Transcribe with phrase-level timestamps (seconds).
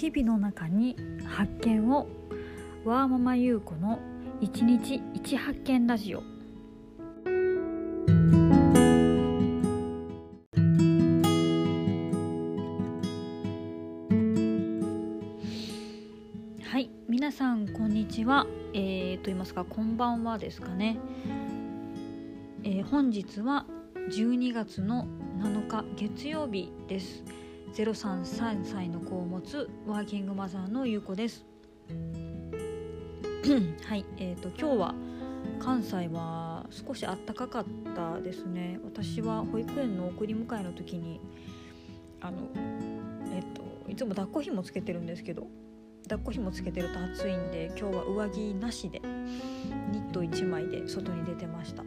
[0.00, 0.96] 日々の中に
[1.26, 2.08] 発見を
[2.86, 3.98] ワーママ優子の
[4.40, 6.22] 一日一発見ラジオ。
[16.62, 18.46] はい皆さんこんにちは。
[18.72, 20.98] えー、と言いますかこんばんはですかね、
[22.64, 23.66] えー、本日は
[24.08, 25.06] 12月の
[25.40, 27.22] 7日月曜日です。
[27.72, 31.44] 033歳の子を持つワーキングマザーのゆうこです。
[33.86, 34.94] はいえーと、今日は
[35.60, 37.64] 関西は少し暖かかっ
[37.94, 38.80] たですね。
[38.84, 41.20] 私は保育園の送り迎えの時に
[42.20, 42.38] あの
[43.32, 45.46] えっ、ー、といつも抱っこひもつけてるんですけど
[46.02, 49.00] 抱っこひもつけてると暑いんで今日は上着なしで
[49.92, 51.84] ニット1枚で外に出てました。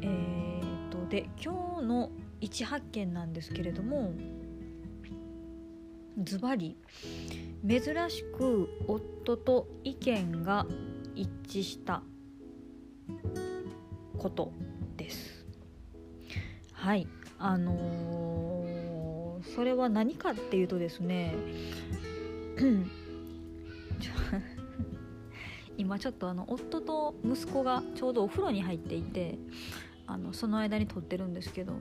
[0.00, 2.10] えーとで今日の
[2.42, 4.12] 一発見なんですけれども
[6.22, 6.76] ズバリ
[7.66, 7.80] 珍
[8.10, 10.66] しく夫と意見が
[11.14, 11.30] 一
[11.60, 12.02] 致した
[14.18, 14.52] こと
[14.96, 15.46] です。
[16.72, 17.06] はい
[17.38, 21.34] あのー、それは何かっていうとですね
[25.78, 29.38] 今ちょっとあの夫と息子がちょうどお風呂に入っていて
[30.08, 31.74] あのその間に撮ってるんですけど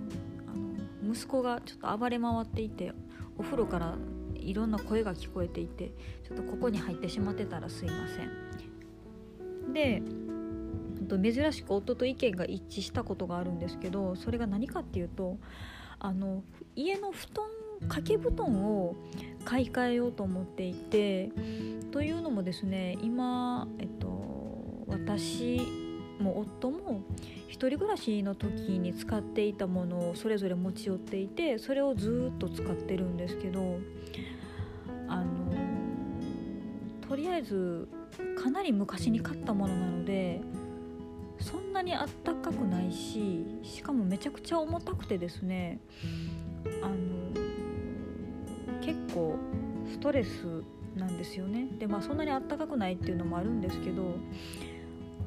[1.11, 2.93] 息子がちょっと暴れ回っていて
[3.37, 3.95] お風呂から
[4.35, 5.91] いろんな声が聞こえていて
[6.27, 9.73] ちょっとここに入ってしまってたらすいません。
[9.73, 10.01] で
[11.19, 15.37] 珍しく夫と意見が一致したことがあるんですけどそれが何かっていうと
[15.99, 16.43] あの
[16.75, 17.45] 家の布団
[17.81, 18.95] 掛け布団を
[19.43, 21.31] 買い替えようと思っていて
[21.91, 24.07] というのもですね今、えっと、
[24.87, 25.61] 私
[26.21, 27.01] も夫も
[27.49, 33.79] 1人暮らしの時に使っていたものをそれぞれ持ち寄っていてそれをずっと使ってるんですけど
[35.07, 35.53] あの
[37.07, 37.89] とりあえず
[38.41, 40.41] かなり昔に買ったものなので
[41.39, 45.79] そんなにあったかくないししかもめちゃくちゃ重たくてですね
[46.81, 46.95] あの
[48.81, 49.37] 結構
[49.91, 50.63] ストレス
[50.95, 51.67] なんですよね。
[51.79, 54.15] でまあそんなにあったかくないっていうのもあるんですけど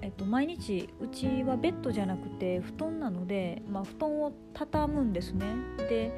[0.04, 5.46] えっと、毎日うちはベッドじゃなくて布団なので、まあ、布団を畳むんですね。
[5.78, 6.12] で、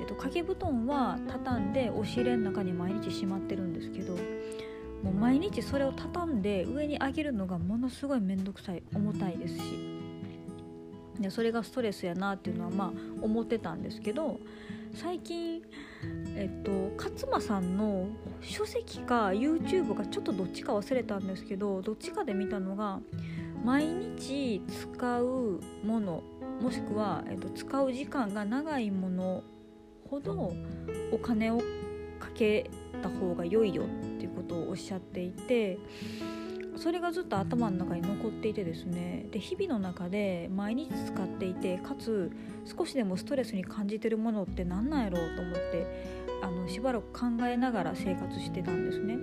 [0.00, 4.14] えっと、掛け布団は畳んで押し入れの中に毎日しまってるんですけど
[5.02, 9.62] もう毎日それを畳んで上に上げるのがものすごい面倒くさい重たいですし。
[11.20, 12.92] でそれがストレスやなっていうのはまあ
[13.22, 14.38] 思ってたんですけど
[14.94, 15.62] 最近
[16.36, 18.08] えっと勝間さんの
[18.46, 23.00] 書籍か YouTube かちょっとどっちか忘れたんですけどどっちかで見たのが
[23.64, 26.22] 毎日使うもの
[26.60, 29.42] もしくは、えっと、使う時間が長いもの
[30.08, 30.54] ほど
[31.12, 31.58] お金を
[32.18, 32.70] かけ
[33.02, 33.86] た方が良いよっ
[34.18, 35.78] ていうことをおっしゃっていて
[36.76, 39.26] それがずっと頭の中に残っていてですね。
[39.32, 42.30] で日々の中で毎日使っていてかつ
[42.64, 49.18] 少しでもストレスに感じてるものって何なんやろうと思ってあのしばらく考えながら生活してたんですね。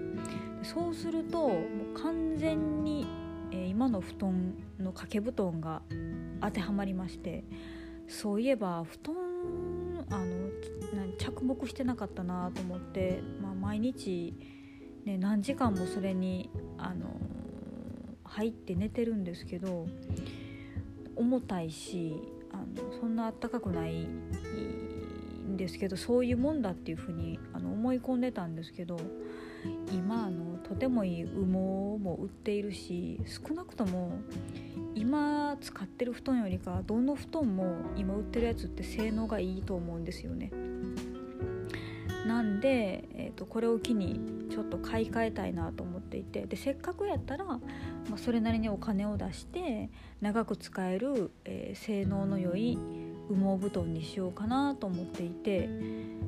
[0.61, 1.56] そうするとも
[1.95, 3.07] う完全に、
[3.51, 5.81] え、今の布団の掛け布団が
[6.41, 7.45] 当てはまりまして
[8.07, 9.16] そういえば布団
[10.09, 10.50] あの
[11.17, 14.34] 着目してなかったなと思って、まあ、毎日、
[15.05, 17.19] ね、何時間もそれにあの
[18.25, 19.88] 入って寝てるんですけど
[21.16, 22.16] 重たいし
[22.51, 24.07] あのそんなあったかくない
[25.44, 28.98] んですけどそういうもんだっていうふうにあの思い込んでたんですけど
[29.92, 34.20] 今あのとてもいい羽毛も売っているし少なくとも
[34.96, 40.52] 今使ってる布団よりかどの布団も今売ってるやつって性能がいいと思うんですよね。
[42.26, 47.59] なんで、えーと、これを機にちょっと買い替えたいなと思っていてでせっかくやったら、ま
[48.14, 49.90] あ、それなりにお金を出して
[50.22, 52.78] 長く使える、えー、性能の良い
[53.29, 55.70] 羽毛布団にしようかなと思っていて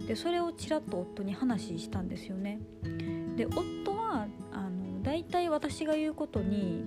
[0.07, 2.59] でそれをちらっと夫に話したんですよね。
[3.35, 6.85] で夫はあの大体私が言うことに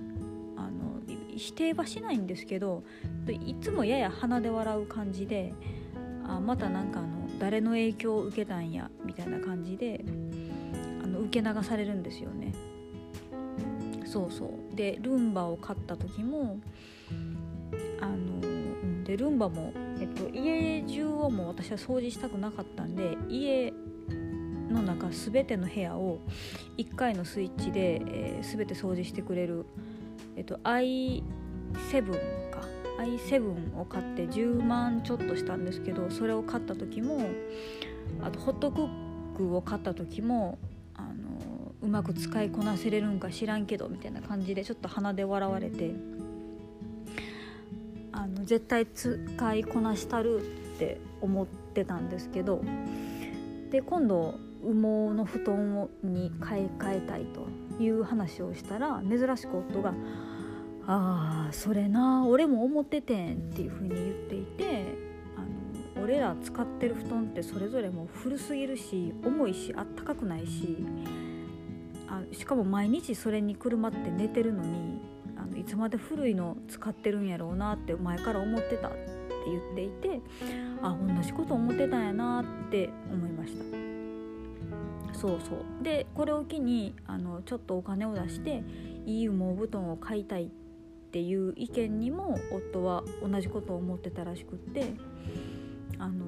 [0.57, 1.01] あの
[1.35, 2.83] 否定はしないんですけど
[3.27, 5.53] いつもやや鼻で笑う感じで
[6.27, 7.09] あまたなんかあの
[7.39, 10.03] 誰の影響を受けたんやみたいな感じで
[11.03, 12.53] あの受け流されるんですよね。
[14.05, 16.57] そうそうでルンバを買った時も
[18.01, 18.48] あの
[19.09, 23.73] でルンバもえっと、家中をもう私は掃除したくなかったんで家
[24.69, 26.19] の中全ての部屋を
[26.77, 29.65] 1回のスイッチで、えー、全て掃除してくれる、
[30.37, 31.23] えっと、i7
[32.49, 32.61] か。
[32.99, 37.29] i7 を買って10万ちょっとしたんですけどそれを買った時も
[38.21, 39.09] あとホットクッ
[39.39, 40.59] 服を買った時も
[40.93, 45.93] あのうまく使いこなせれるんか知らんけどみたいな感じでちょっと鼻で笑われて
[48.19, 52.61] あの絶対使いこなしたるって思ってたんですけど
[53.71, 57.47] で今度羽毛の布団に買い替えたいと
[57.81, 59.93] いう話をしたら珍しく夫が
[60.85, 64.97] 「ああそれな俺も思っててん」っていうふうに言っていて
[65.37, 70.85] あの俺ら使ってる布団ってそれぞれもう古すぎるし重いしあったかくないし
[72.09, 74.99] あしかも毎日それにくるまって寝てるのに
[75.59, 78.97] いつまで古いの使ってるんやろうなって前から思ってたって
[79.47, 80.21] 言っていて
[80.81, 83.63] あ同じこと思ってたんやなって思いました。
[85.13, 88.63] そうそうでこれを機にあのちょっとお金を出して
[89.05, 90.47] いい羽毛布団を買いたいっ
[91.11, 94.93] ていう意見にも夫は同じことを思ってたらしくって
[95.97, 96.25] あの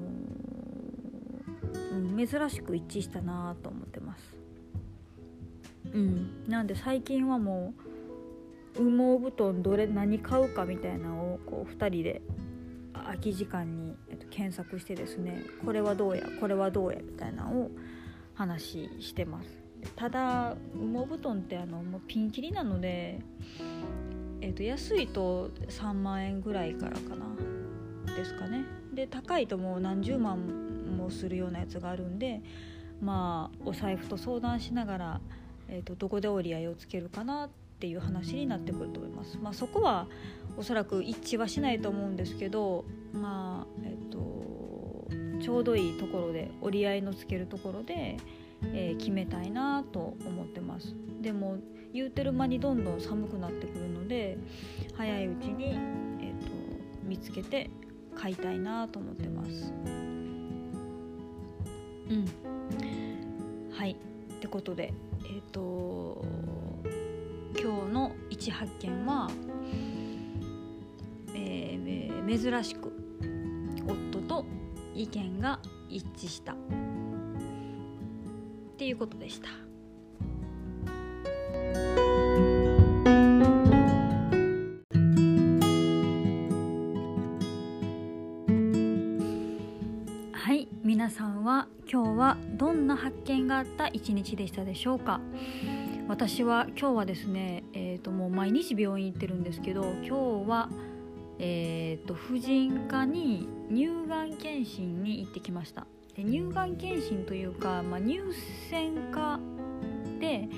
[1.92, 4.34] うん、珍しく一致したなと思ってます。
[5.92, 7.91] うん、なんで最近はもう
[8.78, 12.22] 羽毛布団どれ何買うかみたいなのをこう2人で
[12.94, 17.70] 空き時間に、えっと、検索してですねこれはどうやこれはどうやみたいなのを
[18.34, 19.48] 話してます。
[19.96, 23.20] ただ羽毛布団ってあのもうピンキリなので、
[24.40, 27.26] えー、と安いと3万円ぐらいからかな
[28.14, 28.64] ですかね。
[28.94, 30.38] で高いともう何十万
[30.96, 32.42] もするようなやつがあるんで
[33.00, 35.20] まあお財布と相談しながら、
[35.68, 39.38] えーと、どこで折り合いをつけるかなっていう話になってくると思います。
[39.40, 40.06] まあ、そこは
[40.56, 48.16] おそらく一致はしないと思うんですけどまあえっ、ー、とちょうどいいところで折り合いのつけるところで、
[48.72, 50.94] えー、決めたいなと思ってます。
[51.20, 51.56] でも
[51.92, 54.38] 言うてる間にどんどん寒くなってくるので
[54.94, 56.50] 早いうちに、えーと、
[57.02, 57.70] 見つけて
[58.14, 59.72] 買いたいなと思ってます。
[62.08, 62.26] うん。
[63.72, 63.92] はい。
[63.92, 63.94] っ
[64.40, 64.92] てことで
[65.24, 66.24] えっ、ー、と
[67.62, 69.30] 今日の一発見は、
[71.32, 72.92] えー、珍しく
[73.86, 74.44] 夫と
[74.96, 76.56] 意見が一致したっ
[78.76, 79.48] ていうことでした。
[90.32, 95.20] はい皆さんは今日はどんな発見があった一日でしたでしょうか？
[96.12, 100.68] 私は今日はですね、えー、ともう毎日病院行ってるんですけど今日は
[101.38, 105.86] えーと、婦人科に乳がん検診に行ってきました。
[106.14, 108.20] で乳がん検診というか、まあ、乳
[108.70, 109.40] 腺科
[110.20, 110.50] で、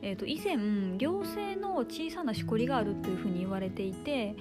[0.00, 0.56] えーと、以前
[0.98, 4.36] 良性の小さなしこりがあるというふうに言われていて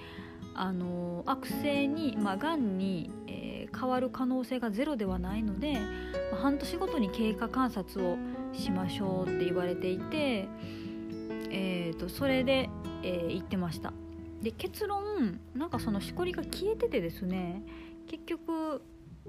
[0.54, 5.74] あの悪性に、まあ、がんに、えー、変わる可能性がゼロではないので、
[6.32, 8.18] まあ、半年ごとに経過観察を
[8.54, 10.48] しましょうって言われていて、
[11.52, 12.70] えーと、それで、
[13.04, 13.94] えー、行ってました。
[14.42, 17.62] で結論なんかそのしこりが消えててですね
[18.08, 18.82] 結局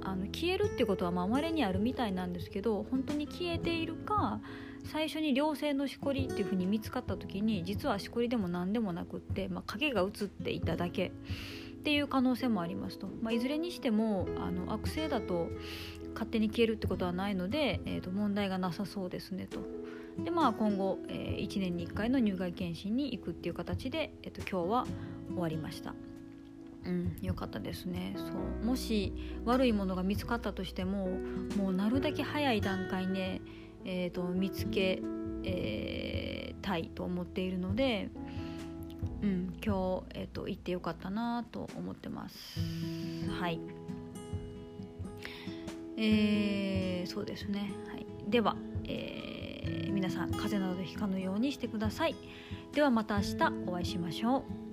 [0.02, 4.40] あの消えるっていうことはまあ稀にあるみたいなんですけど本当に消えているか
[4.84, 15.49] 最初に良性のしこりっていうふうに見つかった時に実はしこりでも何でもなくって、まあ、影が映っていただけっていう可能性もありますと、まあ、いずれにしてもあの悪性だと
[16.12, 19.61] 勝手に消えるってことはないので、えー、と問題がなさそうですねと。
[20.23, 24.87] でまあ今後、えー、1年に1回の入外検診に行くっていう形で、えー、と今日は
[25.29, 25.95] 終わりました。
[26.85, 28.23] うん、よかったですねそ
[28.62, 29.12] うもし
[29.45, 31.09] 悪いものが見つかったとしても
[31.57, 33.43] もうなるだけ早い段階で、
[33.85, 35.02] えーと、見つけ、
[35.45, 38.09] えー、たいと思っているので、
[39.23, 42.61] うん、今日、えーと、行ってよかったなと思ってます
[43.38, 43.61] はい
[46.02, 52.16] えー、そうですね、はい、では、えー、皆さん風邪などひかぬようにしてください。
[52.73, 54.69] ではまた明日お会いしましょう。